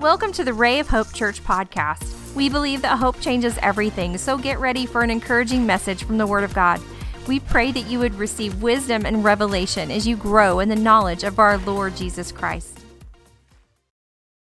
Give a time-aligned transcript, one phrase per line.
[0.00, 2.32] Welcome to the Ray of Hope Church podcast.
[2.36, 6.26] We believe that hope changes everything, so get ready for an encouraging message from the
[6.26, 6.80] Word of God.
[7.26, 11.24] We pray that you would receive wisdom and revelation as you grow in the knowledge
[11.24, 12.78] of our Lord Jesus Christ.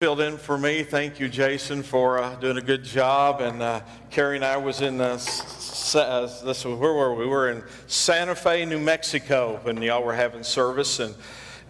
[0.00, 0.84] Filled in for me.
[0.84, 3.40] Thank you, Jason, for uh, doing a good job.
[3.40, 6.64] And uh, Carrie and I was in uh, this.
[6.64, 7.24] Where were we?
[7.24, 11.12] We were in Santa Fe, New Mexico, when y'all were having service, and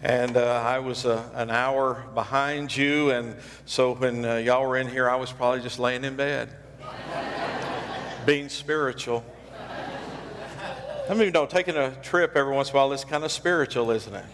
[0.03, 3.11] and uh, I was uh, an hour behind you.
[3.11, 6.49] And so when uh, y'all were in here, I was probably just laying in bed,
[8.27, 9.25] being spiritual.
[11.09, 13.33] Many of you know taking a trip every once in a while is kind of
[13.33, 14.25] spiritual, isn't it?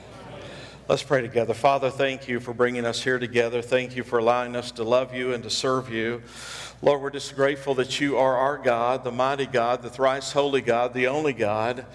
[0.89, 1.55] Let's pray together.
[1.55, 3.61] Father, thank you for bringing us here together.
[3.61, 6.23] Thank you for allowing us to love you and to serve you.
[6.83, 10.61] Lord, we're just grateful that you are our God, the mighty God, the thrice holy
[10.61, 11.87] God, the only God.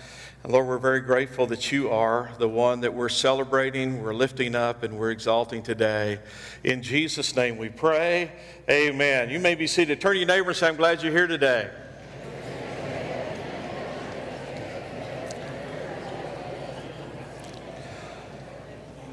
[0.48, 4.82] Lord, we're very grateful that you are the one that we're celebrating, we're lifting up,
[4.82, 6.18] and we're exalting today.
[6.64, 8.32] In Jesus' name we pray.
[8.68, 9.30] Amen.
[9.30, 10.02] You may be seated.
[10.02, 11.70] Turn to your neighbor and say, I'm glad you're here today.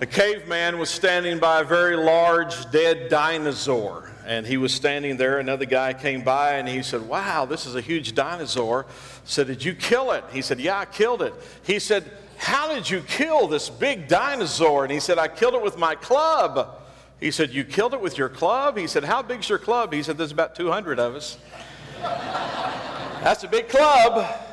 [0.01, 5.41] A caveman was standing by a very large dead dinosaur, and he was standing there.
[5.41, 8.87] Another guy came by and he said, Wow, this is a huge dinosaur.
[9.25, 10.23] Said, Did you kill it?
[10.33, 11.35] He said, Yeah, I killed it.
[11.65, 14.85] He said, How did you kill this big dinosaur?
[14.85, 16.79] And he said, I killed it with my club.
[17.19, 18.79] He said, You killed it with your club?
[18.79, 19.93] He said, How big's your club?
[19.93, 21.39] He said, There's about 200 of us.
[22.01, 24.48] That's a big club.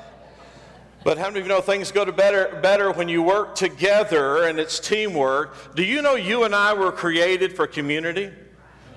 [1.06, 4.46] But how many of you know things go to better, better when you work together
[4.46, 5.76] and it's teamwork?
[5.76, 8.32] Do you know you and I were created for community?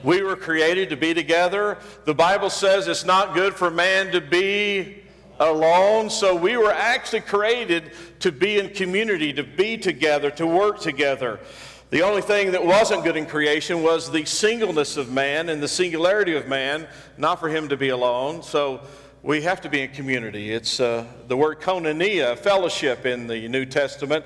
[0.02, 1.76] We were created to be together.
[2.06, 5.02] The Bible says it's not good for man to be
[5.38, 6.08] alone.
[6.08, 11.38] So we were actually created to be in community, to be together, to work together.
[11.90, 15.68] The only thing that wasn't good in creation was the singleness of man and the
[15.68, 18.42] singularity of man, not for him to be alone.
[18.42, 18.80] So
[19.22, 20.52] we have to be in community.
[20.52, 24.24] It's uh, the word koinonia, fellowship in the New Testament.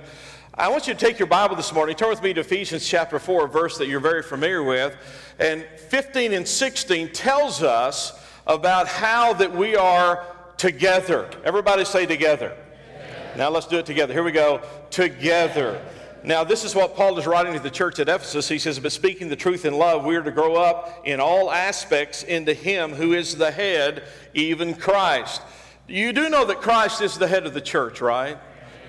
[0.55, 3.19] I want you to take your Bible this morning, turn with me to Ephesians chapter
[3.19, 4.94] 4, a verse that you're very familiar with.
[5.39, 10.27] And 15 and 16 tells us about how that we are
[10.59, 11.31] together.
[11.43, 12.50] Everybody say together.
[12.50, 13.37] together.
[13.38, 14.12] Now let's do it together.
[14.12, 14.61] Here we go.
[14.91, 15.83] Together.
[16.25, 18.49] Now, this is what Paul is writing to the church at Ephesus.
[18.49, 21.50] He says, But speaking the truth in love, we are to grow up in all
[21.50, 25.43] aspects into Him who is the head, even Christ.
[25.88, 28.38] You do know that Christ is the head of the church, right?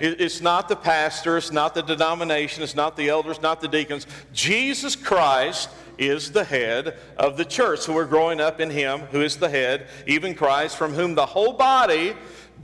[0.00, 4.06] It's not the pastor, it's not the denomination, it's not the elders, not the deacons.
[4.32, 7.80] Jesus Christ is the head of the church.
[7.80, 11.26] So we're growing up in Him who is the head, even Christ, from whom the
[11.26, 12.14] whole body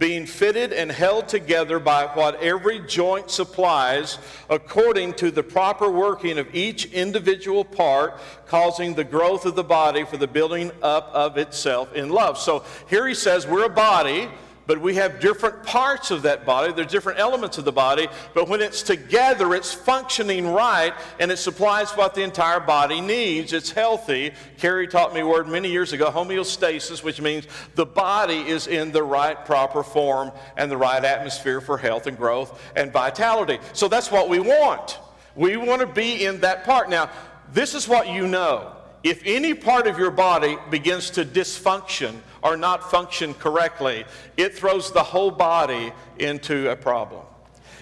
[0.01, 4.19] being fitted and held together by what every joint supplies,
[4.49, 10.03] according to the proper working of each individual part, causing the growth of the body
[10.03, 12.39] for the building up of itself in love.
[12.39, 14.29] So here he says, We're a body
[14.71, 16.73] but we have different parts of that body.
[16.73, 21.39] There's different elements of the body, but when it's together, it's functioning right and it
[21.39, 23.53] supplies what the entire body needs.
[23.53, 24.33] It's healthy.
[24.59, 28.93] Carrie taught me a word many years ago, homeostasis, which means the body is in
[28.93, 33.59] the right, proper form and the right atmosphere for health and growth and vitality.
[33.73, 35.01] So that's what we want.
[35.35, 36.89] We want to be in that part.
[36.89, 37.11] Now,
[37.53, 38.77] this is what you know.
[39.03, 44.05] If any part of your body begins to dysfunction, or not function correctly,
[44.37, 47.23] it throws the whole body into a problem.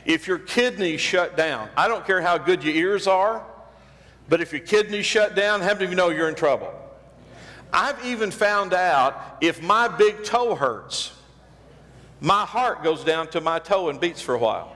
[0.05, 3.45] If your kidneys shut down, I don't care how good your ears are,
[4.29, 6.73] but if your kidneys shut down, how many of you know you're in trouble?
[7.73, 11.13] I've even found out if my big toe hurts,
[12.21, 14.75] my heart goes down to my toe and beats for a while.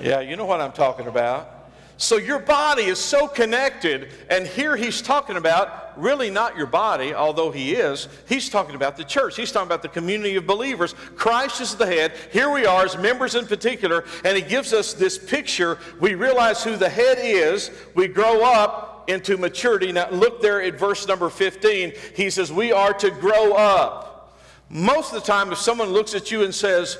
[0.00, 1.57] Yeah, you know what I'm talking about.
[2.00, 7.12] So your body is so connected, and here he's talking about really not your body,
[7.12, 8.06] although he is.
[8.28, 9.34] He's talking about the church.
[9.34, 10.94] He's talking about the community of believers.
[11.16, 12.12] Christ is the head.
[12.30, 15.76] Here we are as members in particular, and he gives us this picture.
[15.98, 17.72] We realize who the head is.
[17.96, 19.90] We grow up into maturity.
[19.90, 21.94] Now look there at verse number 15.
[22.14, 24.38] He says, We are to grow up.
[24.68, 26.96] Most of the time, if someone looks at you and says,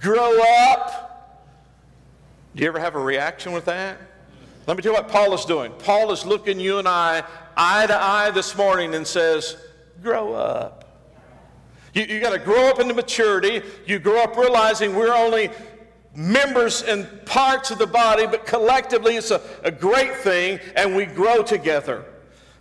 [0.00, 1.46] Grow up,
[2.56, 4.09] do you ever have a reaction with that?
[4.66, 5.72] Let me tell you what Paul is doing.
[5.78, 7.24] Paul is looking you and I
[7.56, 9.56] eye to eye this morning and says,
[10.02, 10.80] Grow up.
[11.92, 13.62] You, you got to grow up into maturity.
[13.86, 15.50] You grow up realizing we're only
[16.14, 21.06] members and parts of the body, but collectively it's a, a great thing, and we
[21.06, 22.04] grow together.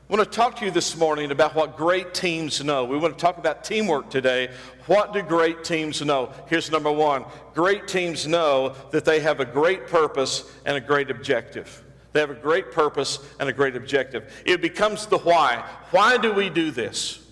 [0.09, 2.83] I want to talk to you this morning about what great teams know.
[2.83, 4.49] We want to talk about teamwork today.
[4.87, 6.33] What do great teams know?
[6.47, 11.11] Here's number one great teams know that they have a great purpose and a great
[11.11, 11.83] objective.
[12.19, 14.43] They have a great purpose and a great objective.
[14.45, 15.63] It becomes the why.
[15.91, 17.25] Why do we do this?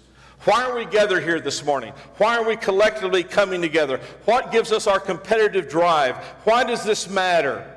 [0.46, 1.92] Why are we gathered here this morning?
[2.20, 4.00] Why are we collectively coming together?
[4.24, 6.16] What gives us our competitive drive?
[6.46, 7.70] Why does this matter?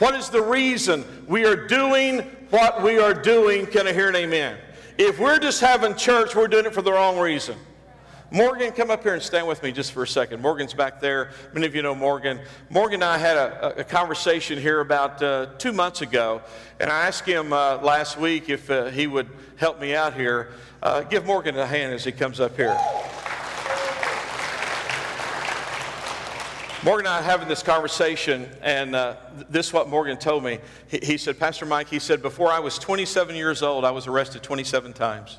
[0.00, 2.18] What is the reason we are doing
[2.50, 3.64] what we are doing?
[3.64, 4.58] Can I hear an amen?
[4.98, 7.56] If we're just having church, we're doing it for the wrong reason.
[8.30, 10.40] Morgan, come up here and stand with me just for a second.
[10.40, 11.30] Morgan's back there.
[11.52, 12.40] Many of you know Morgan.
[12.70, 16.42] Morgan and I had a, a conversation here about uh, two months ago,
[16.80, 20.52] and I asked him uh, last week if uh, he would help me out here.
[20.82, 22.76] Uh, give Morgan a hand as he comes up here.
[26.82, 29.16] Morgan and I having this conversation, and uh,
[29.48, 30.58] this is what Morgan told me.
[30.88, 34.06] He, he, said, Pastor Mike, he said, before I was 27 years old, I was
[34.06, 35.38] arrested 27 times.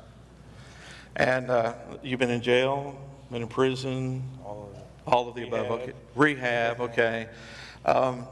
[1.16, 1.72] And uh,
[2.02, 2.94] you've been in jail,
[3.30, 5.70] been in prison, all of, all of the above.
[5.70, 5.92] Okay.
[6.14, 7.28] Rehab, okay.
[7.86, 8.26] Um,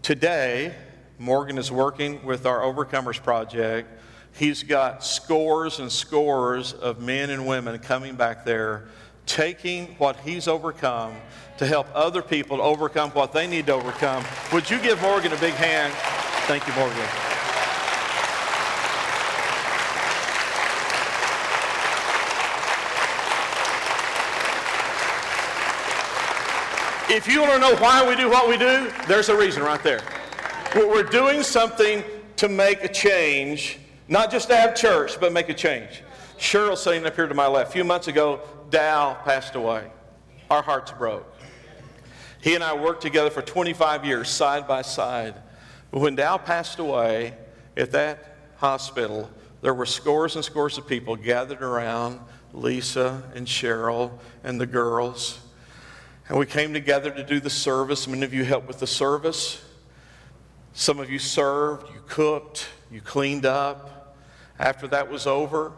[0.00, 0.72] today,
[1.18, 3.88] Morgan is working with our Overcomers Project.
[4.32, 8.86] He's got scores and scores of men and women coming back there,
[9.26, 11.16] taking what he's overcome
[11.58, 14.24] to help other people to overcome what they need to overcome.
[14.52, 15.92] Would you give Morgan a big hand?
[16.46, 17.39] Thank you, Morgan.
[27.12, 29.82] If you want to know why we do what we do, there's a reason right
[29.82, 30.00] there.
[30.76, 32.04] We're doing something
[32.36, 36.04] to make a change, not just to have church, but make a change.
[36.38, 37.70] Cheryl sitting up here to my left.
[37.70, 38.38] A few months ago,
[38.70, 39.90] Dow passed away.
[40.52, 41.26] Our hearts broke.
[42.40, 45.34] He and I worked together for 25 years, side by side.
[45.90, 47.34] But when Dow passed away
[47.76, 49.28] at that hospital,
[49.62, 52.20] there were scores and scores of people gathered around
[52.52, 54.12] Lisa and Cheryl
[54.44, 55.40] and the girls.
[56.30, 58.06] And we came together to do the service.
[58.06, 59.64] Many of you helped with the service.
[60.74, 64.16] Some of you served, you cooked, you cleaned up.
[64.56, 65.72] After that was over,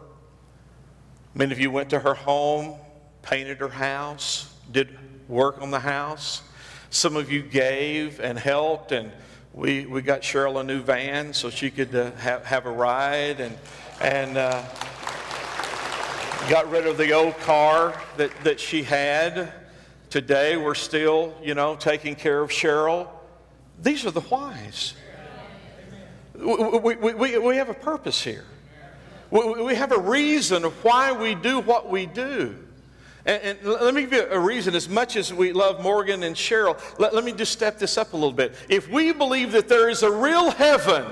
[1.33, 2.75] many of you went to her home,
[3.23, 4.95] painted her house, did
[5.27, 6.43] work on the house.
[6.91, 9.11] Some of you gave and helped, and
[9.55, 13.39] we, we got Cheryl a new van so she could uh, have, have a ride
[13.39, 13.57] and,
[13.99, 14.63] and uh,
[16.47, 19.51] got rid of the old car that, that she had.
[20.13, 23.07] Today, we're still, you know, taking care of Cheryl.
[23.81, 24.93] These are the whys.
[26.35, 28.45] We, we, we, we have a purpose here.
[29.31, 32.55] We, we have a reason why we do what we do.
[33.25, 34.75] And, and, let me give you a reason.
[34.75, 38.13] As much as we love Morgan and Cheryl, let, let me just step this up
[38.13, 38.53] a little bit.
[38.69, 41.07] If we believe that there is a real heaven,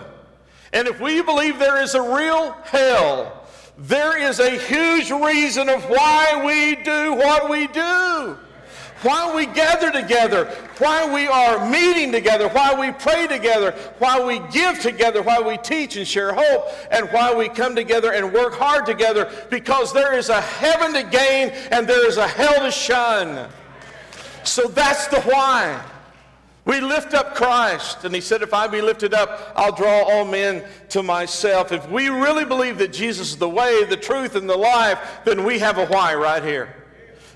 [0.73, 3.47] and if we believe there is a real hell,
[3.79, 8.37] there is a huge reason of why we do what we do
[9.01, 10.45] why we gather together,
[10.77, 15.57] why we are meeting together, why we pray together, why we give together, why we
[15.57, 20.13] teach and share hope, and why we come together and work hard together because there
[20.13, 23.49] is a heaven to gain and there is a hell to shun.
[24.43, 25.81] So that's the why.
[26.63, 30.25] We lift up Christ, and he said, If I be lifted up, I'll draw all
[30.25, 31.71] men to myself.
[31.71, 35.43] If we really believe that Jesus is the way, the truth, and the life, then
[35.43, 36.80] we have a why right here.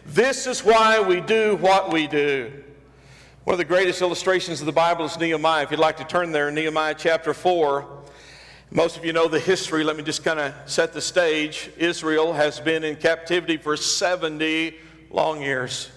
[0.06, 2.52] This is why we do what we do.
[3.44, 5.64] One of the greatest illustrations of the Bible is Nehemiah.
[5.64, 8.04] If you'd like to turn there, Nehemiah chapter 4.
[8.70, 9.84] Most of you know the history.
[9.84, 11.72] Let me just kind of set the stage.
[11.78, 14.76] Israel has been in captivity for 70
[15.10, 15.90] long years.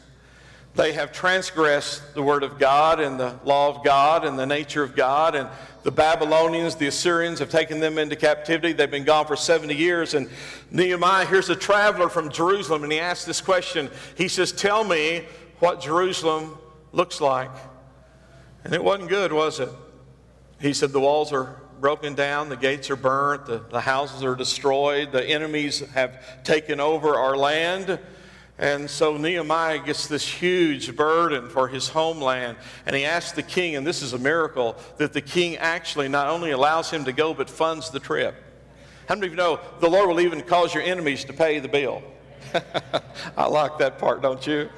[0.78, 4.85] They have transgressed the word of God and the law of God and the nature
[4.85, 5.49] of God, and
[5.82, 8.73] the Babylonians, the Assyrians have taken them into captivity.
[8.75, 10.14] They've been gone for 70 years.
[10.14, 10.30] And
[10.70, 13.90] Nehemiah, here's a traveler from Jerusalem, and he asks this question.
[14.16, 15.25] He says, Tell me
[15.58, 16.56] what Jerusalem
[16.92, 17.50] looks like.
[18.62, 19.70] And it wasn't good, was it?
[20.61, 24.37] He said, The walls are broken down, the gates are burnt, the, the houses are
[24.37, 27.99] destroyed, the enemies have taken over our land.
[28.58, 32.58] And so Nehemiah gets this huge burden for his homeland.
[32.86, 36.28] And he asks the king, and this is a miracle, that the king actually not
[36.28, 38.34] only allows him to go, but funds the trip.
[39.08, 41.68] How many of you know the Lord will even cause your enemies to pay the
[41.68, 42.02] bill?
[43.36, 44.68] I like that part, don't you?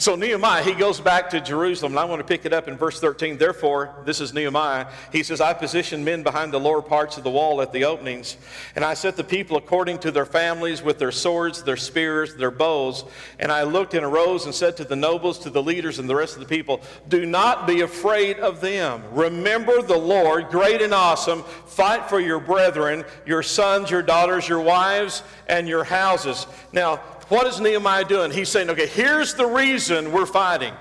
[0.00, 2.76] So Nehemiah, he goes back to Jerusalem, and I want to pick it up in
[2.76, 3.36] verse 13.
[3.36, 4.86] Therefore, this is Nehemiah.
[5.10, 8.36] He says, I positioned men behind the lower parts of the wall at the openings,
[8.76, 12.52] and I set the people according to their families with their swords, their spears, their
[12.52, 13.06] bows.
[13.40, 16.14] And I looked and arose and said to the nobles, to the leaders, and the
[16.14, 19.02] rest of the people, Do not be afraid of them.
[19.10, 21.42] Remember the Lord, great and awesome.
[21.66, 26.46] Fight for your brethren, your sons, your daughters, your wives, and your houses.
[26.72, 28.30] Now, what is Nehemiah doing?
[28.30, 30.74] He's saying, okay, here's the reason we're fighting.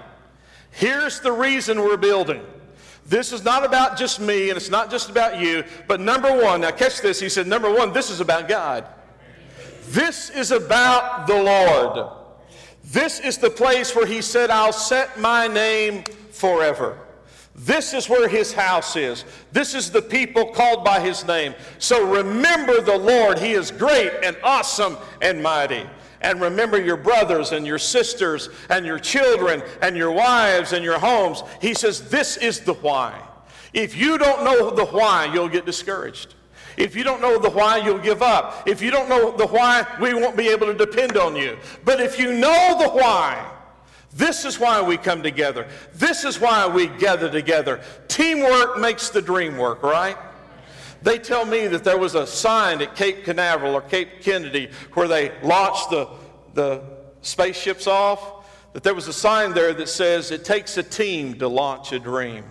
[0.71, 2.41] Here's the reason we're building.
[3.05, 6.61] This is not about just me and it's not just about you, but number one,
[6.61, 8.85] now catch this, he said, number one, this is about God.
[9.87, 12.11] This is about the Lord.
[12.83, 16.97] This is the place where he said, I'll set my name forever.
[17.55, 19.25] This is where his house is.
[19.51, 21.55] This is the people called by his name.
[21.79, 23.39] So remember the Lord.
[23.39, 25.85] He is great and awesome and mighty.
[26.21, 30.99] And remember your brothers and your sisters and your children and your wives and your
[30.99, 31.43] homes.
[31.61, 33.21] He says, This is the why.
[33.73, 36.33] If you don't know the why, you'll get discouraged.
[36.77, 38.67] If you don't know the why, you'll give up.
[38.67, 41.57] If you don't know the why, we won't be able to depend on you.
[41.83, 43.51] But if you know the why,
[44.13, 45.67] this is why we come together.
[45.93, 47.81] This is why we gather together.
[48.07, 50.17] Teamwork makes the dream work, right?
[51.01, 55.07] They tell me that there was a sign at Cape Canaveral or Cape Kennedy where
[55.07, 56.07] they launched the,
[56.53, 56.81] the
[57.21, 61.47] spaceships off, that there was a sign there that says it takes a team to
[61.47, 62.43] launch a dream.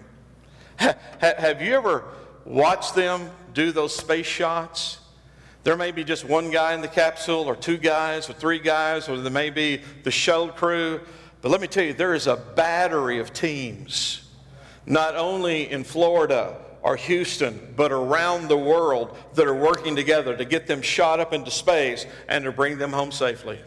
[0.77, 2.05] have you ever
[2.45, 4.99] watched them do those space shots?
[5.65, 9.09] There may be just one guy in the capsule, or two guys, or three guys,
[9.09, 11.01] or there may be the shuttle crew.
[11.43, 14.29] But let me tell you, there is a battery of teams,
[14.87, 20.45] not only in Florida, or Houston, but around the world that are working together to
[20.45, 23.59] get them shot up into space and to bring them home safely.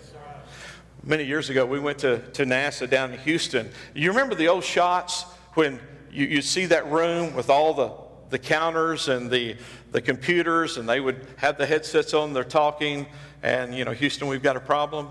[1.04, 3.72] Many years ago, we went to, to NASA down in Houston.
[3.94, 5.24] You remember the old shots
[5.56, 7.92] when you, you see that room with all the,
[8.30, 9.58] the counters and the,
[9.92, 13.06] the computers, and they would have the headsets on, they're talking,
[13.44, 15.10] and, you know, Houston, we've got a problem.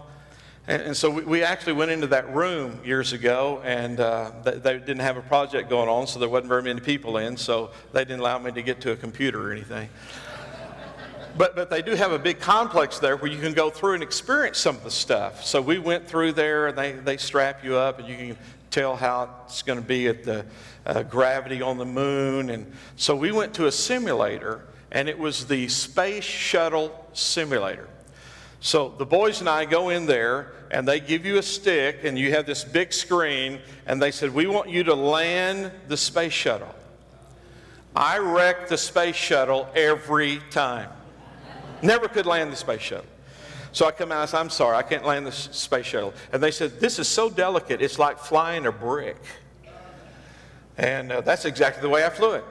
[0.69, 4.59] And, and so we, we, actually went into that room years ago, and uh, they,
[4.59, 7.71] they, didn't have a project going on, so there wasn't very many people in, so
[7.95, 9.89] they didn't allow me to get to a computer or anything.
[11.39, 14.03] but, but they do have a big complex there where you can go through and
[14.03, 15.43] experience some of the stuff.
[15.43, 18.37] So we went through there, and they, they strap you up, and you can
[18.71, 20.45] tell how it's going to be at the
[20.85, 22.51] uh, gravity on the moon.
[22.51, 27.89] And so we went to a simulator, and it was the Space Shuttle Simulator.
[28.61, 32.19] So the boys and I go in there and they give you a stick and
[32.19, 36.33] you have this big screen and they said, We want you to land the space
[36.33, 36.75] shuttle.
[37.95, 40.91] I wrecked the space shuttle every time.
[41.83, 43.07] Never could land the space shuttle.
[43.73, 46.13] So I come out and say, I'm sorry, I can't land the space shuttle.
[46.33, 49.23] And they said, This is so delicate, it's like flying a brick.
[50.77, 52.45] And uh, that's exactly the way I flew it.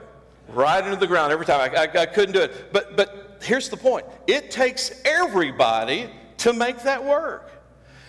[0.48, 1.70] Right into the ground every time.
[1.74, 2.72] I, I, I couldn't do it.
[2.72, 7.50] But, but here's the point it takes everybody to make that work.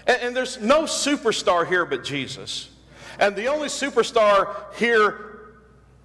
[0.08, 2.70] And, and there's no superstar here but Jesus.
[3.20, 5.26] And the only superstar here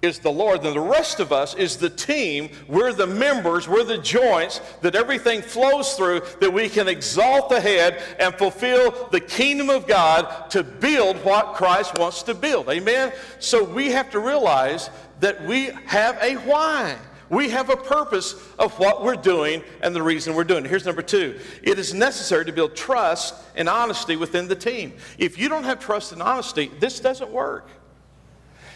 [0.01, 0.63] is the Lord.
[0.63, 2.49] And the rest of us is the team.
[2.67, 7.59] We're the members, we're the joints that everything flows through that we can exalt the
[7.59, 12.69] head and fulfill the kingdom of God to build what Christ wants to build.
[12.69, 13.11] Amen?
[13.39, 14.89] So we have to realize
[15.19, 16.97] that we have a why.
[17.29, 20.69] We have a purpose of what we're doing and the reason we're doing it.
[20.69, 24.93] Here's number two it is necessary to build trust and honesty within the team.
[25.17, 27.69] If you don't have trust and honesty, this doesn't work.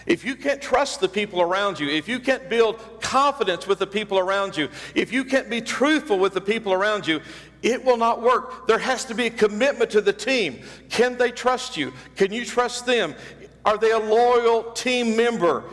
[0.06, 3.86] If you can't trust the people around you, if you can't build confidence with the
[3.86, 7.22] people around you, if you can't be truthful with the people around you,
[7.62, 8.66] it will not work.
[8.66, 10.62] There has to be a commitment to the team.
[10.90, 11.94] Can they trust you?
[12.16, 13.14] Can you trust them?
[13.66, 15.64] Are they a loyal team member?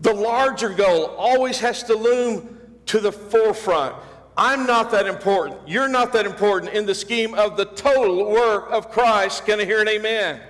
[0.00, 3.96] The larger goal always has to loom to the forefront.
[4.36, 5.66] I'm not that important.
[5.66, 9.46] You're not that important in the scheme of the total work of Christ.
[9.46, 10.40] Can I hear an amen?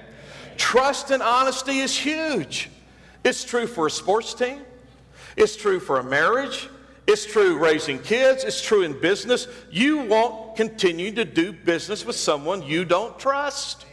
[0.56, 2.70] Trust and honesty is huge.
[3.22, 4.60] It's true for a sports team,
[5.36, 6.68] it's true for a marriage,
[7.06, 9.48] it's true raising kids, it's true in business.
[9.70, 13.84] You won't continue to do business with someone you don't trust.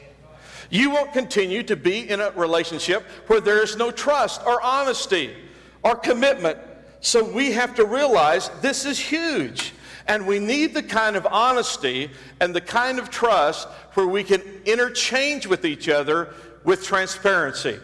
[0.70, 5.36] You won't continue to be in a relationship where there is no trust or honesty
[5.84, 6.58] or commitment.
[7.02, 9.74] So we have to realize this is huge.
[10.08, 12.10] And we need the kind of honesty
[12.42, 17.80] and the kind of trust where we can interchange with each other with transparency.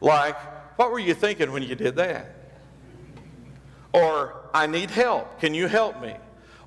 [0.00, 0.36] Like,
[0.78, 2.34] what were you thinking when you did that?
[3.92, 5.40] Or, I need help.
[5.40, 6.14] Can you help me?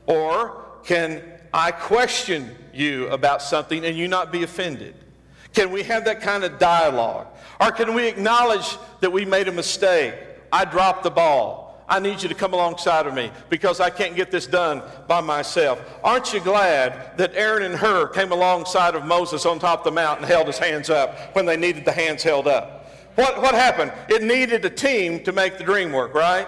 [0.06, 1.22] Or, can
[1.54, 4.96] I question you about something and you not be offended?
[5.54, 7.28] Can we have that kind of dialogue?
[7.60, 10.16] Or can we acknowledge that we made a mistake?
[10.52, 11.70] I dropped the ball.
[11.90, 15.22] I need you to come alongside of me because I can't get this done by
[15.22, 15.82] myself.
[16.04, 19.92] Aren't you glad that Aaron and Hur came alongside of Moses on top of the
[19.92, 22.92] mountain and held his hands up when they needed the hands held up?
[23.16, 23.92] What, what happened?
[24.08, 26.48] It needed a team to make the dream work, right?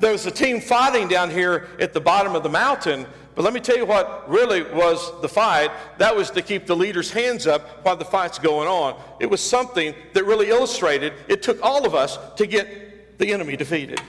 [0.00, 3.54] There was a team fighting down here at the bottom of the mountain, but let
[3.54, 5.70] me tell you what really was the fight.
[5.98, 9.00] That was to keep the leader's hands up while the fight's going on.
[9.20, 12.89] It was something that really illustrated it took all of us to get
[13.20, 14.00] the enemy defeated.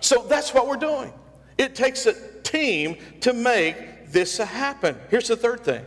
[0.00, 1.12] So that's what we're doing.
[1.58, 4.96] It takes a team to make this happen.
[5.10, 5.84] Here's the third thing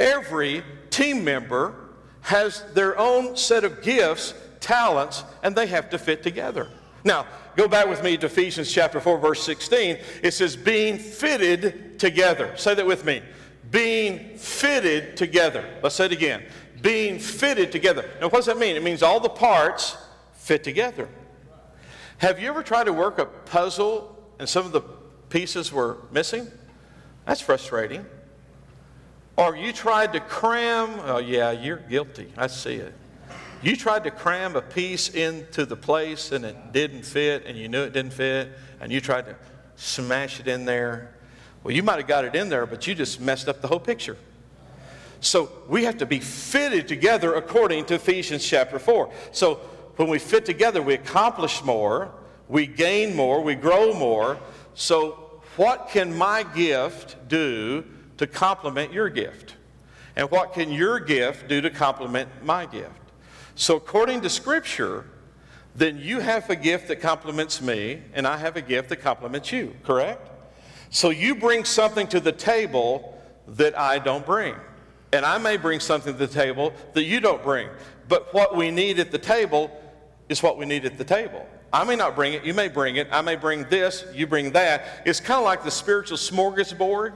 [0.00, 1.74] every team member
[2.22, 6.68] has their own set of gifts, talents, and they have to fit together.
[7.04, 7.26] Now,
[7.56, 9.98] go back with me to Ephesians chapter 4, verse 16.
[10.22, 12.54] It says, being fitted together.
[12.56, 13.22] Say that with me.
[13.70, 15.64] Being fitted together.
[15.82, 16.42] Let's say it again.
[16.82, 18.08] Being fitted together.
[18.20, 18.76] Now, what does that mean?
[18.76, 19.96] It means all the parts
[20.34, 21.08] fit together.
[22.20, 24.82] Have you ever tried to work a puzzle and some of the
[25.30, 26.48] pieces were missing?
[27.24, 28.04] That's frustrating.
[29.38, 32.30] Or you tried to cram, oh, yeah, you're guilty.
[32.36, 32.92] I see it.
[33.62, 37.70] You tried to cram a piece into the place and it didn't fit, and you
[37.70, 38.50] knew it didn't fit,
[38.82, 39.36] and you tried to
[39.76, 41.14] smash it in there.
[41.64, 43.80] Well, you might have got it in there, but you just messed up the whole
[43.80, 44.18] picture.
[45.20, 49.10] So we have to be fitted together according to Ephesians chapter 4.
[49.32, 49.60] So
[50.00, 52.10] when we fit together, we accomplish more,
[52.48, 54.38] we gain more, we grow more.
[54.72, 57.84] So, what can my gift do
[58.16, 59.56] to complement your gift?
[60.16, 62.94] And what can your gift do to complement my gift?
[63.56, 65.04] So, according to Scripture,
[65.76, 69.52] then you have a gift that complements me, and I have a gift that complements
[69.52, 70.30] you, correct?
[70.88, 74.54] So, you bring something to the table that I don't bring.
[75.12, 77.68] And I may bring something to the table that you don't bring.
[78.08, 79.70] But what we need at the table
[80.30, 81.46] is what we need at the table.
[81.72, 83.08] I may not bring it, you may bring it.
[83.10, 85.02] I may bring this, you bring that.
[85.04, 87.14] It's kind of like the spiritual smorgasbord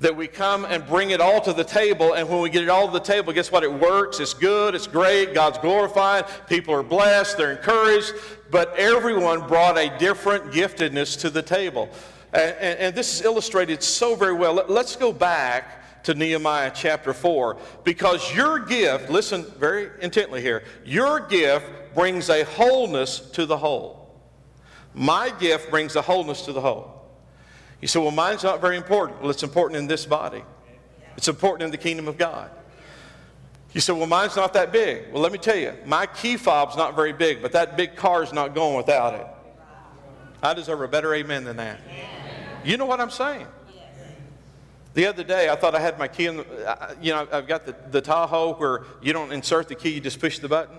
[0.00, 2.68] that we come and bring it all to the table, and when we get it
[2.68, 3.64] all to the table, guess what?
[3.64, 8.12] It works, it's good, it's great, God's glorified, people are blessed, they're encouraged,
[8.52, 11.88] but everyone brought a different giftedness to the table.
[12.32, 14.54] And, and, and this is illustrated so very well.
[14.54, 20.62] Let, let's go back to Nehemiah chapter 4, because your gift, listen very intently here,
[20.84, 21.66] your gift
[21.98, 24.08] brings a wholeness to the whole.
[24.94, 27.04] My gift brings a wholeness to the whole.
[27.82, 29.20] You say, well, mine's not very important.
[29.20, 30.44] Well, it's important in this body,
[31.16, 32.52] it's important in the kingdom of God.
[33.72, 35.12] You say, well, mine's not that big.
[35.12, 38.32] Well, let me tell you, my key fob's not very big, but that big car's
[38.32, 39.26] not going without it.
[40.40, 41.80] I deserve a better amen than that.
[42.64, 43.48] You know what I'm saying?
[44.94, 47.66] The other day, I thought I had my key in the, you know, I've got
[47.66, 50.76] the, the Tahoe where you don't insert the key, you just push the button.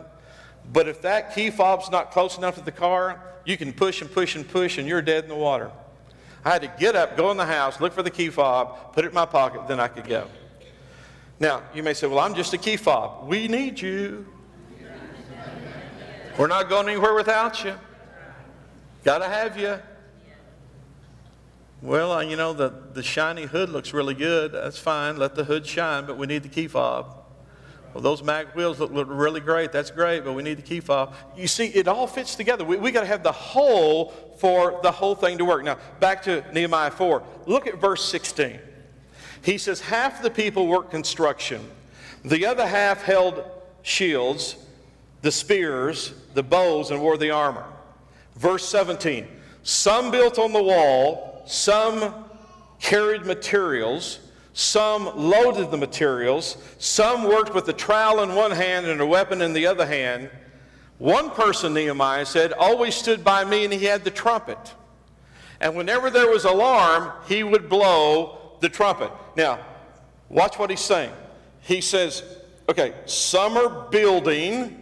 [0.71, 4.11] But if that key fob's not close enough to the car, you can push and
[4.11, 5.71] push and push, and you're dead in the water.
[6.45, 9.03] I had to get up, go in the house, look for the key fob, put
[9.03, 10.27] it in my pocket, then I could go.
[11.39, 13.27] Now, you may say, Well, I'm just a key fob.
[13.27, 14.25] We need you.
[16.37, 17.73] We're not going anywhere without you.
[19.03, 19.79] Got to have you.
[21.81, 24.51] Well, uh, you know, the, the shiny hood looks really good.
[24.51, 25.17] That's fine.
[25.17, 27.18] Let the hood shine, but we need the key fob.
[27.93, 29.71] Well, those mag wheels look, look, really great.
[29.71, 31.13] That's great, but we need the key fob.
[31.35, 32.63] You see, it all fits together.
[32.63, 35.63] We, we got to have the whole for the whole thing to work.
[35.63, 37.23] Now, back to Nehemiah 4.
[37.45, 38.59] Look at verse 16.
[39.41, 41.67] He says, Half the people worked construction,
[42.23, 43.43] the other half held
[43.81, 44.55] shields,
[45.21, 47.65] the spears, the bows, and wore the armor.
[48.35, 49.27] Verse 17.
[49.63, 52.25] Some built on the wall, some
[52.79, 54.19] carried materials
[54.53, 56.57] some loaded the materials.
[56.77, 60.29] Some worked with a trowel in one hand and a weapon in the other hand.
[60.97, 64.73] One person, Nehemiah said, always stood by me and he had the trumpet.
[65.61, 69.11] And whenever there was alarm, he would blow the trumpet.
[69.35, 69.59] Now,
[70.29, 71.11] watch what he's saying.
[71.61, 72.23] He says,
[72.67, 74.81] okay, some are building,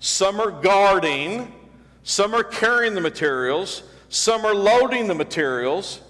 [0.00, 1.52] some are guarding,
[2.02, 6.00] some are carrying the materials, some are loading the materials.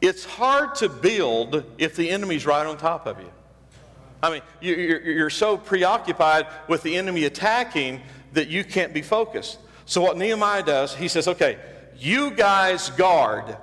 [0.00, 3.30] It's hard to build if the enemy's right on top of you.
[4.22, 9.58] I mean, you're so preoccupied with the enemy attacking that you can't be focused.
[9.84, 11.58] So, what Nehemiah does, he says, okay,
[11.96, 13.56] you guys guard,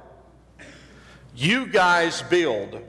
[1.35, 2.81] you guys build.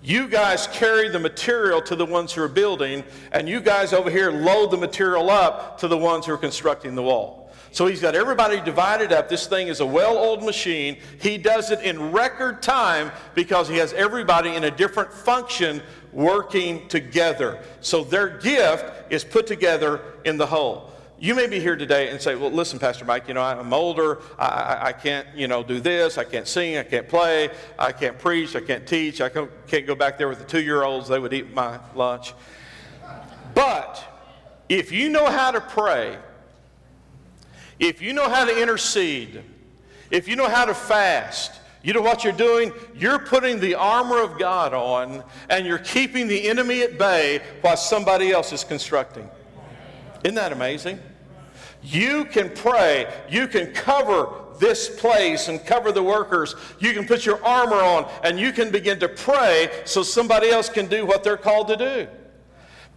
[0.00, 4.08] You guys carry the material to the ones who are building, and you guys over
[4.08, 7.47] here load the material up to the ones who are constructing the wall.
[7.78, 9.28] So he's got everybody divided up.
[9.28, 10.96] This thing is a well oiled machine.
[11.20, 15.80] He does it in record time because he has everybody in a different function
[16.12, 17.62] working together.
[17.80, 20.90] So their gift is put together in the whole.
[21.20, 24.22] You may be here today and say, well, listen, Pastor Mike, you know, I'm older.
[24.40, 26.18] I, I, I, can't, you know, do this.
[26.18, 26.78] I can't sing.
[26.78, 27.48] I can't play.
[27.78, 28.56] I can't preach.
[28.56, 29.20] I can't teach.
[29.20, 31.06] I can't go back there with the two year olds.
[31.06, 32.34] They would eat my lunch.
[33.54, 34.02] But
[34.68, 36.18] if you know how to pray,
[37.78, 39.42] if you know how to intercede,
[40.10, 42.72] if you know how to fast, you know what you're doing?
[42.96, 47.76] You're putting the armor of God on and you're keeping the enemy at bay while
[47.76, 49.28] somebody else is constructing.
[50.24, 50.98] Isn't that amazing?
[51.82, 53.12] You can pray.
[53.30, 56.56] You can cover this place and cover the workers.
[56.80, 60.68] You can put your armor on and you can begin to pray so somebody else
[60.68, 62.08] can do what they're called to do.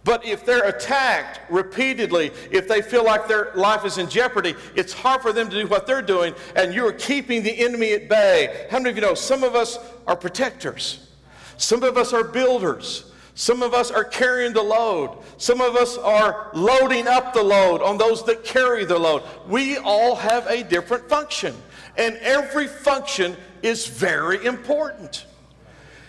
[0.04, 4.92] But if they're attacked repeatedly, if they feel like their life is in jeopardy, it's
[4.92, 8.66] hard for them to do what they're doing, and you're keeping the enemy at bay.
[8.70, 11.08] How many of you know some of us are protectors?
[11.56, 13.12] Some of us are builders.
[13.34, 15.18] Some of us are carrying the load.
[15.38, 19.22] Some of us are loading up the load on those that carry the load.
[19.46, 21.54] We all have a different function,
[21.96, 25.26] and every function is very important.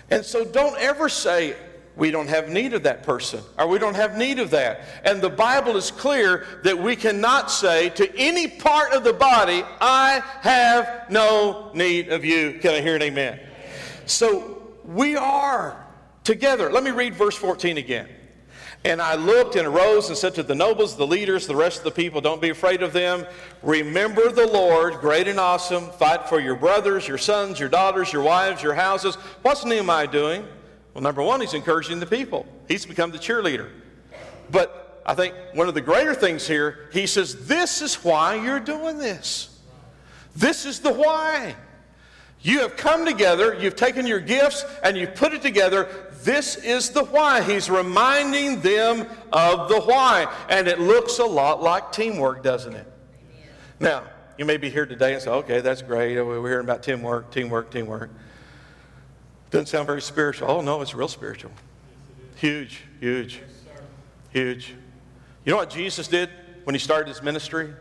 [0.09, 1.55] And so don't ever say,
[1.95, 4.81] we don't have need of that person, or we don't have need of that.
[5.03, 9.63] And the Bible is clear that we cannot say to any part of the body,
[9.79, 12.59] I have no need of you.
[12.61, 13.39] Can I hear an amen?
[14.07, 15.85] So we are
[16.23, 16.71] together.
[16.71, 18.09] Let me read verse 14 again.
[18.85, 21.83] And I looked and arose and said to the nobles, the leaders, the rest of
[21.85, 23.25] the people, don't be afraid of them.
[23.61, 25.89] Remember the Lord, great and awesome.
[25.91, 29.15] Fight for your brothers, your sons, your daughters, your wives, your houses.
[29.41, 30.45] What's Nehemiah doing?
[30.93, 32.45] Well, number one, he's encouraging the people.
[32.67, 33.69] He's become the cheerleader.
[34.51, 38.59] But I think one of the greater things here, he says, This is why you're
[38.59, 39.59] doing this.
[40.35, 41.55] This is the why.
[42.41, 45.87] You have come together, you've taken your gifts, and you've put it together.
[46.23, 47.41] This is the why.
[47.41, 50.33] He's reminding them of the why.
[50.49, 52.91] And it looks a lot like teamwork, doesn't it?
[53.79, 54.03] Now,
[54.37, 56.15] you may be here today and say, okay, that's great.
[56.21, 58.09] We're hearing about teamwork, teamwork, teamwork.
[59.53, 60.49] Doesn't sound very spiritual.
[60.49, 61.51] Oh, no, it's real spiritual.
[62.37, 63.39] Huge, huge,
[64.31, 64.73] huge.
[65.45, 66.31] You know what Jesus did
[66.63, 67.71] when he started his ministry?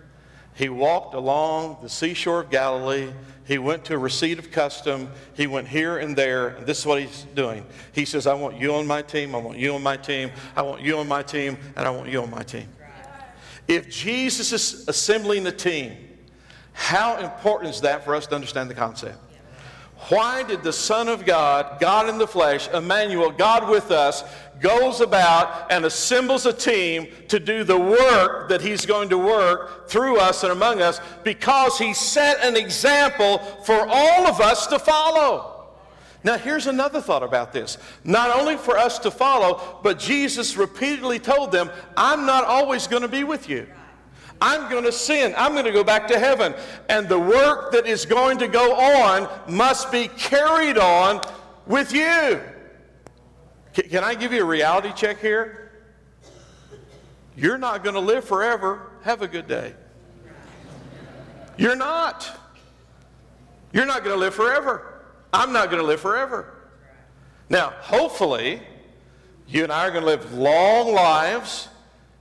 [0.54, 3.08] He walked along the seashore of Galilee.
[3.46, 5.08] He went to a receipt of custom.
[5.32, 6.48] He went here and there.
[6.48, 7.64] And this is what he's doing.
[7.92, 9.34] He says, I want you on my team.
[9.34, 10.30] I want you on my team.
[10.54, 11.56] I want you on my team.
[11.74, 12.68] And I want you on my team.
[13.66, 15.96] If Jesus is assembling a team,
[16.74, 19.16] how important is that for us to understand the concept?
[20.08, 24.24] Why did the Son of God, God in the flesh, Emmanuel, God with us,
[24.60, 29.88] goes about and assembles a team to do the work that he's going to work
[29.88, 34.78] through us and among us because he set an example for all of us to
[34.78, 35.48] follow.
[36.24, 37.78] Now, here's another thought about this.
[38.04, 43.02] Not only for us to follow, but Jesus repeatedly told them, I'm not always going
[43.02, 43.66] to be with you.
[44.42, 45.34] I'm going to sin.
[45.38, 46.52] I'm going to go back to heaven.
[46.88, 51.20] And the work that is going to go on must be carried on
[51.64, 52.40] with you.
[53.72, 55.70] Can I give you a reality check here?
[57.36, 58.90] You're not going to live forever.
[59.04, 59.74] Have a good day.
[61.56, 62.28] You're not.
[63.72, 65.04] You're not going to live forever.
[65.32, 66.52] I'm not going to live forever.
[67.48, 68.60] Now, hopefully,
[69.46, 71.68] you and I are going to live long lives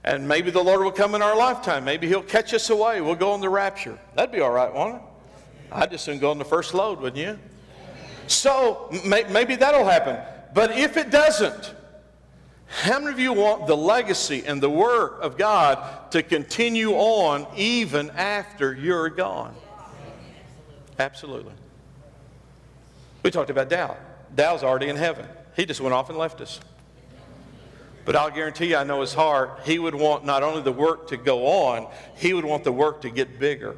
[0.04, 1.86] and maybe the Lord will come in our lifetime.
[1.86, 3.02] Maybe He'll catch us away.
[3.02, 4.00] We'll go on the rapture.
[4.16, 5.02] That'd be all right, won't it?
[5.72, 7.40] I'd just soon go on the first load, wouldn't you?
[8.28, 10.18] So maybe that'll happen.
[10.54, 11.76] But if it doesn't,
[12.68, 17.46] how many of you want the legacy and the work of God to continue on
[17.56, 19.54] even after you're gone?
[20.98, 21.54] Absolutely.
[23.24, 23.98] We talked about Dow.
[24.34, 25.26] Dow's already in heaven.
[25.56, 26.60] He just went off and left us.
[28.06, 29.62] But I'll guarantee you, I know his heart.
[29.64, 33.02] He would want not only the work to go on, he would want the work
[33.02, 33.76] to get bigger.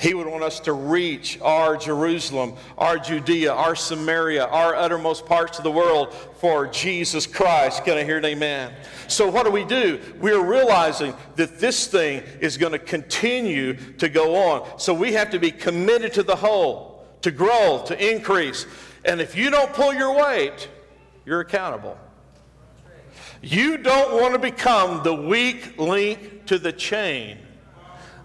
[0.00, 5.58] He would want us to reach our Jerusalem, our Judea, our Samaria, our uttermost parts
[5.58, 7.84] of the world for Jesus Christ.
[7.84, 8.72] Can I hear an amen?
[9.08, 10.00] So, what do we do?
[10.20, 14.78] We're realizing that this thing is going to continue to go on.
[14.78, 18.66] So, we have to be committed to the whole, to grow, to increase.
[19.04, 20.68] And if you don't pull your weight,
[21.24, 21.98] you're accountable.
[23.42, 27.38] You don't want to become the weak link to the chain.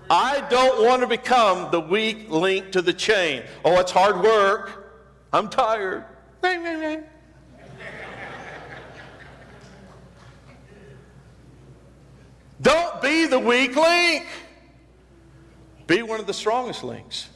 [0.09, 3.43] I don't want to become the weak link to the chain.
[3.63, 4.93] Oh, it's hard work.
[5.31, 6.05] I'm tired.
[12.61, 14.25] Don't be the weak link.
[15.87, 17.29] Be one of the strongest links.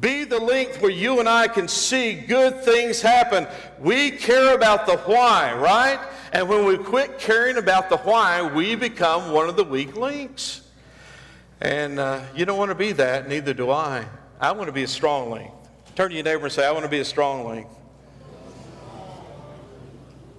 [0.00, 3.46] Be the link where you and I can see good things happen.
[3.78, 6.00] We care about the why, right?
[6.32, 10.62] And when we quit caring about the why, we become one of the weak links.
[11.60, 14.04] And uh, you don't want to be that, neither do I.
[14.40, 15.50] I want to be a strong link.
[15.94, 17.68] Turn to your neighbor and say, I want to be a strong link.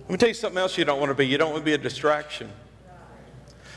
[0.02, 1.26] Let me tell you something else you don't want to be.
[1.26, 2.52] You don't want to be a distraction.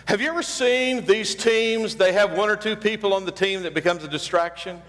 [0.06, 1.94] Have you ever seen these teams?
[1.94, 4.82] They have one or two people on the team that becomes a distraction.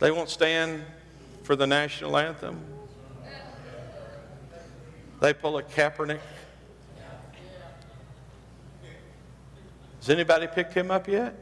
[0.00, 0.82] They won't stand
[1.42, 2.58] for the national anthem.
[5.20, 6.20] They pull a Kaepernick.
[9.98, 11.34] Has anybody picked him up yet?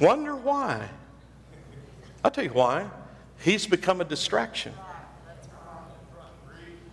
[0.00, 0.88] Wonder why?
[2.24, 2.88] I'll tell you why.
[3.40, 4.72] He's become a distraction.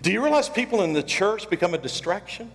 [0.01, 2.51] Do you realize people in the church become a distraction?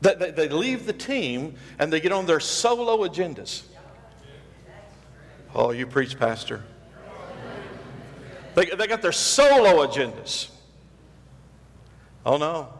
[0.00, 3.62] That they, they leave the team and they get on their solo agendas.
[5.54, 6.62] Oh, you preach, Pastor.
[8.54, 10.48] They, they got their solo agendas.
[12.26, 12.72] Oh, no.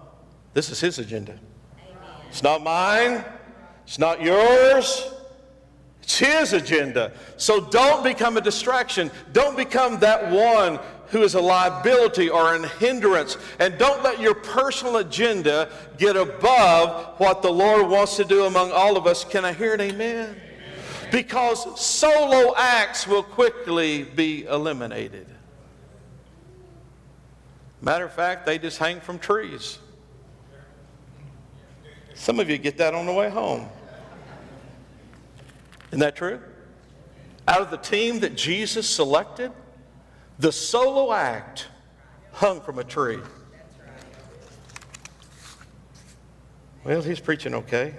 [0.55, 1.39] This is his agenda.
[2.29, 3.25] It's not mine.
[3.85, 5.13] It's not yours.
[6.03, 7.13] It's his agenda.
[7.37, 9.11] So don't become a distraction.
[9.33, 13.37] Don't become that one who is a liability or an hindrance.
[13.59, 18.73] And don't let your personal agenda get above what the Lord wants to do among
[18.73, 19.25] all of us.
[19.25, 20.41] Can I hear an amen?
[21.15, 25.29] Because solo acts will quickly be eliminated.
[27.81, 29.79] Matter of fact, they just hang from trees.
[32.15, 33.69] Some of you get that on the way home.
[35.91, 36.41] Isn't that true?
[37.47, 39.53] Out of the team that Jesus selected,
[40.41, 41.69] the solo act
[42.33, 43.21] hung from a tree.
[46.83, 47.95] Well, he's preaching okay.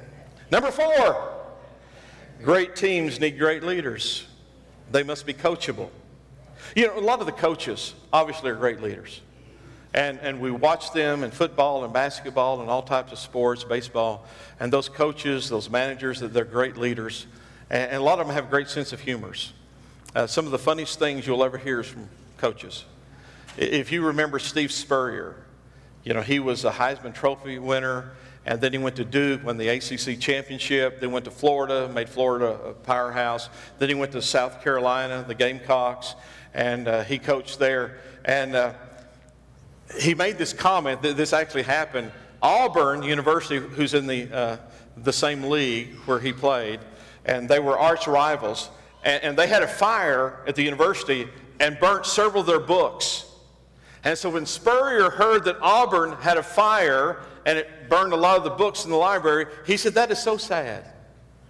[0.52, 1.35] Number four,
[2.44, 4.26] great teams need great leaders.
[4.92, 5.90] They must be coachable.
[6.76, 9.22] You know, a lot of the coaches obviously are great leaders.
[9.94, 14.26] And, and we watch them in football and basketball and all types of sports, baseball.
[14.60, 17.28] And those coaches, those managers, they're great leaders.
[17.70, 19.54] And, and a lot of them have great sense of humors.
[20.14, 22.86] Uh, some of the funniest things you'll ever hear is from coaches.
[23.58, 25.36] If you remember Steve Spurrier,
[26.04, 28.12] you know, he was a Heisman Trophy winner,
[28.46, 32.08] and then he went to Duke, won the ACC championship, then went to Florida, made
[32.08, 33.50] Florida a powerhouse.
[33.80, 36.14] Then he went to South Carolina, the Gamecocks,
[36.54, 37.98] and uh, he coached there.
[38.24, 38.74] And uh,
[40.00, 42.12] he made this comment that this actually happened.
[42.42, 44.58] Auburn University, who's in the, uh,
[44.98, 46.80] the same league where he played,
[47.26, 48.70] and they were arch rivals,
[49.04, 51.28] and, and they had a fire at the university
[51.60, 53.26] and burnt several of their books.
[54.04, 58.38] And so when Spurrier heard that Auburn had a fire and it burned a lot
[58.38, 60.92] of the books in the library, he said, That is so sad.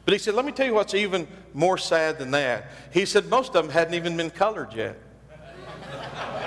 [0.04, 2.70] But he said, Let me tell you what's even more sad than that.
[2.92, 5.00] He said, Most of them hadn't even been colored yet.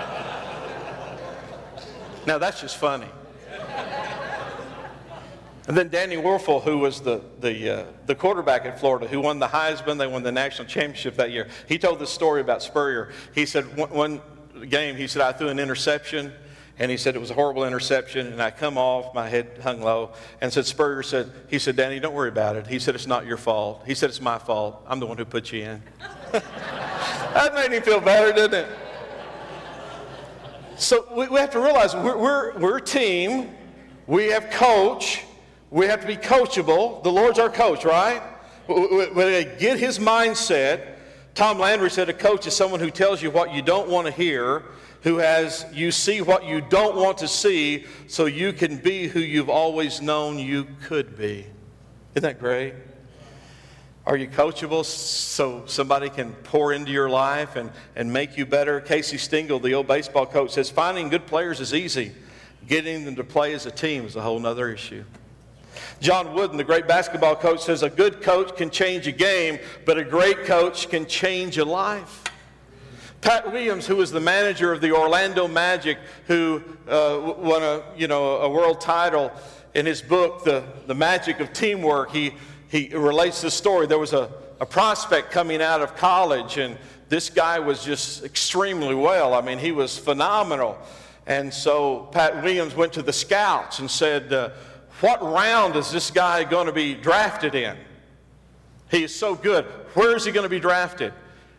[2.26, 3.08] Now that's just funny.
[5.68, 9.38] And then Danny Wuerffel, who was the, the, uh, the quarterback at Florida, who won
[9.38, 13.12] the Heisman, they won the national championship that year, he told this story about Spurrier.
[13.34, 14.20] He said, one, one
[14.70, 16.32] game, he said, I threw an interception,
[16.78, 19.80] and he said it was a horrible interception, and I come off, my head hung
[19.80, 22.66] low, and said, Spurrier said, he said, Danny, don't worry about it.
[22.66, 23.82] He said, it's not your fault.
[23.86, 24.84] He said, it's my fault.
[24.86, 25.82] I'm the one who put you in.
[26.32, 28.68] that made me feel better, didn't it?
[30.76, 33.50] So we, we have to realize we're, we're, we're a team.
[34.06, 35.24] We have coach.
[35.70, 37.02] We have to be coachable.
[37.02, 38.22] The Lord's our coach, right?
[38.66, 40.94] When we get his mindset,
[41.34, 44.12] Tom Landry said a coach is someone who tells you what you don't want to
[44.12, 44.64] hear,
[45.02, 49.20] who has you see what you don't want to see, so you can be who
[49.20, 51.46] you've always known you could be.
[52.14, 52.74] Isn't that great?
[54.06, 58.80] Are you coachable so somebody can pour into your life and, and make you better?
[58.80, 62.12] Casey Stengel, the old baseball coach, says finding good players is easy.
[62.66, 65.04] Getting them to play as a team is a whole other issue.
[66.00, 69.98] John Wooden, the great basketball coach, says a good coach can change a game, but
[69.98, 72.24] a great coach can change a life.
[73.20, 78.08] Pat Williams, who was the manager of the Orlando Magic, who uh, won a, you
[78.08, 79.32] know, a world title,
[79.74, 82.32] in his book, The, the Magic of Teamwork, he
[82.68, 83.86] he relates this story.
[83.86, 86.76] There was a, a prospect coming out of college, and
[87.08, 89.34] this guy was just extremely well.
[89.34, 90.78] I mean, he was phenomenal.
[91.26, 94.50] And so Pat Williams went to the scouts and said, uh,
[95.00, 97.76] What round is this guy going to be drafted in?
[98.90, 99.64] He is so good.
[99.94, 101.12] Where is he going to be drafted?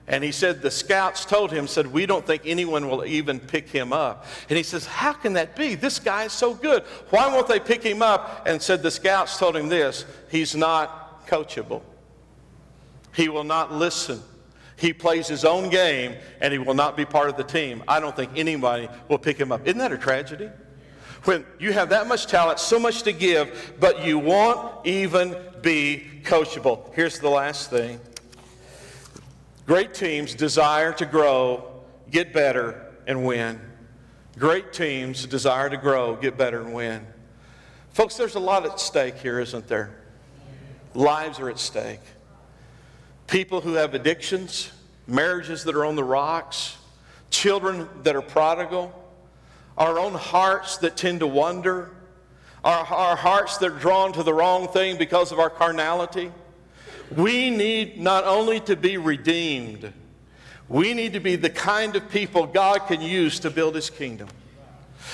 [0.09, 3.69] And he said, the scouts told him, said, we don't think anyone will even pick
[3.69, 4.25] him up.
[4.49, 5.75] And he says, how can that be?
[5.75, 6.81] This guy is so good.
[7.11, 8.47] Why won't they pick him up?
[8.47, 11.83] And said, the scouts told him this, he's not coachable.
[13.13, 14.21] He will not listen.
[14.77, 17.83] He plays his own game and he will not be part of the team.
[17.87, 19.67] I don't think anybody will pick him up.
[19.67, 20.49] Isn't that a tragedy?
[21.25, 26.07] When you have that much talent, so much to give, but you won't even be
[26.23, 26.93] coachable.
[26.95, 27.99] Here's the last thing
[29.69, 33.61] Great teams desire to grow, get better, and win.
[34.35, 37.05] Great teams desire to grow, get better, and win.
[37.91, 39.95] Folks, there's a lot at stake here, isn't there?
[40.95, 41.99] Lives are at stake.
[43.27, 44.71] People who have addictions,
[45.05, 46.75] marriages that are on the rocks,
[47.29, 48.91] children that are prodigal,
[49.77, 51.91] our own hearts that tend to wander,
[52.63, 56.31] Our, our hearts that are drawn to the wrong thing because of our carnality.
[57.15, 59.91] We need not only to be redeemed,
[60.67, 64.29] we need to be the kind of people God can use to build His kingdom.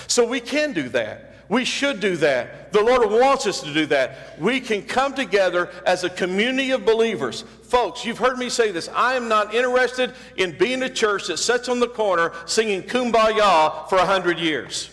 [0.08, 1.36] So we can do that.
[1.48, 2.74] We should do that.
[2.74, 4.40] The Lord wants us to do that.
[4.40, 7.44] We can come together as a community of believers.
[7.64, 8.90] Folks, you've heard me say this.
[8.90, 13.88] I am not interested in being a church that sits on the corner singing kumbaya
[13.88, 14.90] for a hundred years.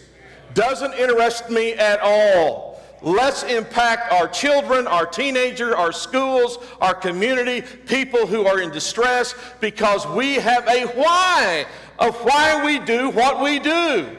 [0.52, 2.71] Doesn't interest me at all.
[3.02, 9.34] Let's impact our children, our teenagers, our schools, our community, people who are in distress
[9.60, 11.66] because we have a why
[11.98, 14.16] of why we do what we do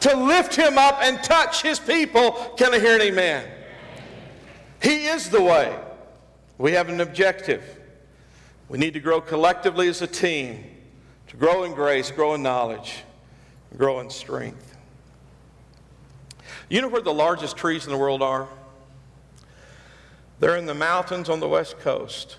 [0.00, 2.32] to lift him up and touch his people.
[2.56, 3.48] Can I hear an amen?
[4.80, 5.76] He is the way.
[6.56, 7.62] We have an objective.
[8.68, 10.64] We need to grow collectively as a team,
[11.28, 13.02] to grow in grace, grow in knowledge,
[13.76, 14.69] grow in strength.
[16.70, 18.48] You know where the largest trees in the world are?
[20.38, 22.38] They're in the mountains on the west coast.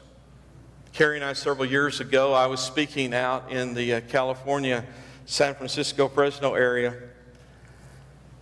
[0.93, 4.85] Carrie and I, several years ago, I was speaking out in the uh, California,
[5.25, 6.95] San Francisco, Fresno area.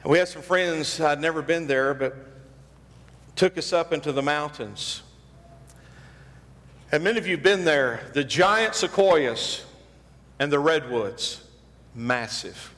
[0.06, 2.16] We had some friends, I'd never been there, but
[3.36, 5.02] took us up into the mountains.
[6.92, 8.12] And many of you have been there.
[8.14, 9.66] The giant sequoias
[10.38, 11.44] and the redwoods,
[11.96, 12.76] massive.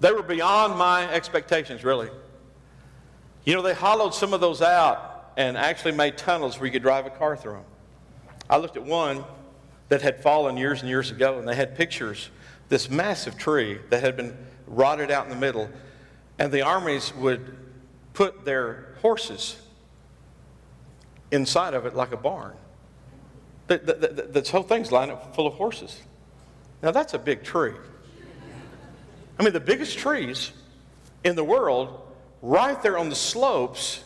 [0.00, 2.10] They were beyond my expectations, really.
[3.44, 6.82] You know, they hollowed some of those out and actually made tunnels where you could
[6.82, 7.64] drive a car through them.
[8.50, 9.24] I looked at one
[9.88, 12.30] that had fallen years and years ago, and they had pictures.
[12.68, 15.70] This massive tree that had been rotted out in the middle
[16.38, 17.56] and the armies would
[18.14, 19.60] put their horses
[21.30, 22.54] inside of it like a barn.
[23.66, 26.00] The, the, the, this whole thing's lined up full of horses.
[26.82, 27.74] Now, that's a big tree.
[29.38, 30.52] I mean, the biggest trees
[31.24, 32.00] in the world,
[32.42, 34.04] right there on the slopes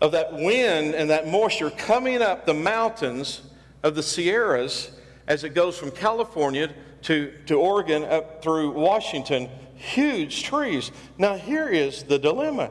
[0.00, 3.42] of that wind and that moisture coming up the mountains
[3.82, 4.90] of the Sierras
[5.26, 10.90] as it goes from California to, to Oregon up through Washington huge trees.
[11.18, 12.70] Now, here is the dilemma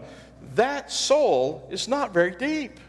[0.55, 2.79] that soil is not very deep.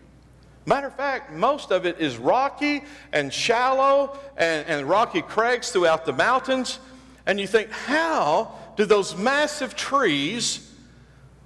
[0.66, 6.04] Matter of fact, most of it is rocky and shallow and, and rocky crags throughout
[6.04, 6.78] the mountains.
[7.26, 10.70] And you think, how do those massive trees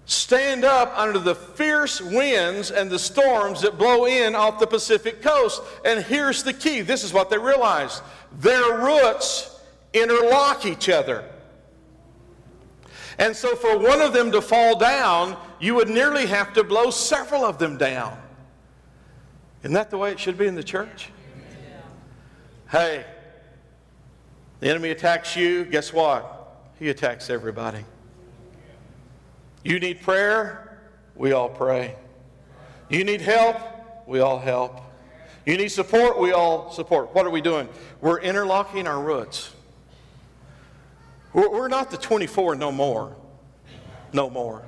[0.06, 5.22] stand up under the fierce winds and the storms that blow in off the Pacific
[5.22, 5.62] coast?
[5.84, 8.02] And here's the key this is what they realized
[8.40, 9.60] their roots
[9.92, 11.24] interlock each other.
[13.18, 16.90] And so, for one of them to fall down, you would nearly have to blow
[16.90, 18.16] several of them down.
[19.62, 21.10] Isn't that the way it should be in the church?
[22.70, 23.04] Hey,
[24.60, 26.34] the enemy attacks you, guess what?
[26.78, 27.84] He attacks everybody.
[29.62, 30.78] You need prayer,
[31.14, 31.96] we all pray.
[32.88, 33.56] You need help,
[34.06, 34.80] we all help.
[35.44, 37.14] You need support, we all support.
[37.14, 37.68] What are we doing?
[38.00, 39.50] We're interlocking our roots.
[41.32, 43.16] We're not the 24 no more.
[44.12, 44.62] No more.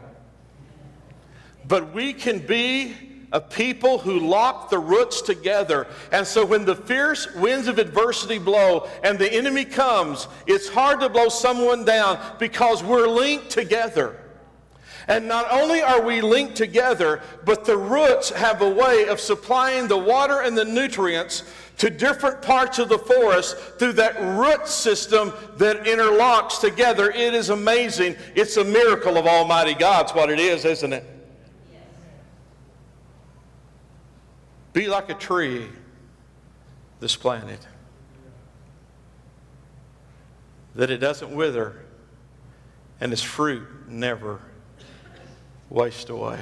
[1.67, 5.87] But we can be a people who lock the roots together.
[6.13, 11.01] And so when the fierce winds of adversity blow and the enemy comes, it's hard
[11.01, 14.17] to blow someone down because we're linked together.
[15.09, 19.89] And not only are we linked together, but the roots have a way of supplying
[19.89, 21.45] the water and the nutrients
[21.79, 27.11] to different parts of the forest through that root system that interlocks together.
[27.11, 28.17] It is amazing.
[28.35, 30.11] It's a miracle of Almighty God.
[30.11, 31.20] What it is, isn't it?
[34.73, 35.69] Be like a tree,
[37.01, 37.67] this planet,
[40.75, 41.85] that it doesn't wither
[43.01, 44.41] and its fruit never
[45.69, 46.41] waste away.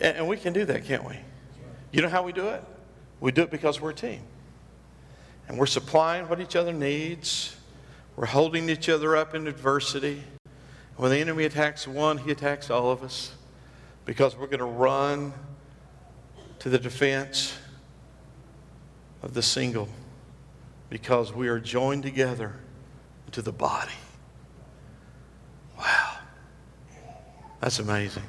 [0.00, 1.18] And we can do that, can't we?
[1.92, 2.64] You know how we do it?
[3.20, 4.22] We do it because we're a team.
[5.48, 7.56] And we're supplying what each other needs.
[8.16, 10.22] We're holding each other up in adversity.
[10.96, 13.32] When the enemy attacks one, he attacks all of us
[14.04, 15.32] because we're going to run
[16.64, 17.58] to the defense
[19.22, 19.86] of the single
[20.88, 22.54] because we are joined together
[23.32, 23.92] to the body.
[25.78, 26.16] Wow.
[27.60, 28.22] That's amazing.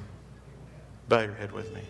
[1.08, 1.82] Bow your head with me.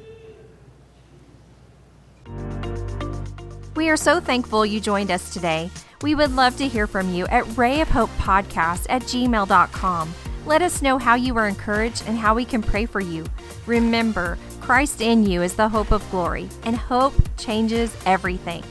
[3.75, 5.71] We are so thankful you joined us today.
[6.03, 10.13] We would love to hear from you at rayofhopepodcast at gmail.com.
[10.45, 13.25] Let us know how you were encouraged and how we can pray for you.
[13.65, 18.63] Remember, Christ in you is the hope of glory, and hope changes everything.